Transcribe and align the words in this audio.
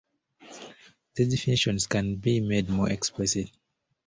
These 1.13 1.29
definitions 1.29 1.85
can 1.85 2.15
be 2.15 2.39
made 2.41 2.69
more 2.69 2.89
explicit. 2.89 3.51